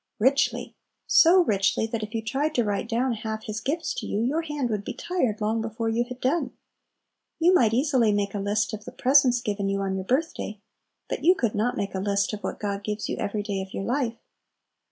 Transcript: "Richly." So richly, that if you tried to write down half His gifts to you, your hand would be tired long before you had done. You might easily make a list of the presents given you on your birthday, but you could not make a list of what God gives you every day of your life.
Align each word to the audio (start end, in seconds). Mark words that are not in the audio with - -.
"Richly." 0.17 0.75
So 1.05 1.43
richly, 1.43 1.85
that 1.85 2.01
if 2.01 2.15
you 2.15 2.23
tried 2.23 2.55
to 2.55 2.63
write 2.63 2.89
down 2.89 3.13
half 3.13 3.43
His 3.43 3.59
gifts 3.59 3.93
to 3.99 4.07
you, 4.07 4.19
your 4.19 4.41
hand 4.41 4.71
would 4.71 4.83
be 4.83 4.95
tired 4.95 5.39
long 5.39 5.61
before 5.61 5.89
you 5.89 6.05
had 6.05 6.19
done. 6.19 6.53
You 7.37 7.53
might 7.53 7.71
easily 7.71 8.11
make 8.11 8.33
a 8.33 8.39
list 8.39 8.73
of 8.73 8.83
the 8.85 8.91
presents 8.91 9.41
given 9.41 9.69
you 9.69 9.81
on 9.81 9.93
your 9.93 10.03
birthday, 10.05 10.59
but 11.07 11.23
you 11.23 11.35
could 11.35 11.53
not 11.53 11.77
make 11.77 11.93
a 11.93 11.99
list 11.99 12.33
of 12.33 12.39
what 12.41 12.59
God 12.59 12.83
gives 12.83 13.09
you 13.09 13.17
every 13.17 13.43
day 13.43 13.61
of 13.61 13.75
your 13.75 13.83
life. 13.83 14.17